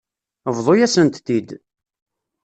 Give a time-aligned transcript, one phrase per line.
[0.55, 1.49] Bḍu-yasent-t-id.